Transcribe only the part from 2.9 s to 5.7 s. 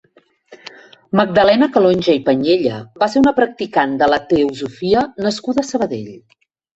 va ser una practicant de la teosofia nascuda a